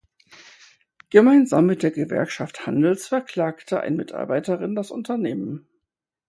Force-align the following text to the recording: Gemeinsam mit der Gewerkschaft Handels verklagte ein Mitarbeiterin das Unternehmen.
Gemeinsam 1.11 1.67
mit 1.67 1.83
der 1.83 1.91
Gewerkschaft 1.91 2.65
Handels 2.65 3.05
verklagte 3.09 3.81
ein 3.81 3.95
Mitarbeiterin 3.97 4.73
das 4.73 4.89
Unternehmen. 4.89 5.67